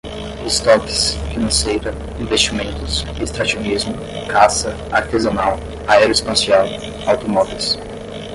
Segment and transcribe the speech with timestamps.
[0.47, 3.93] estoques, financeira, investimentos, extrativismo,
[4.27, 6.65] caça, artesanal, aeroespacial,
[7.05, 7.77] automóveis